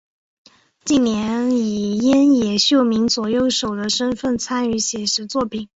[0.83, 5.69] 近年以庵野秀明左右手的身份参与写实作品。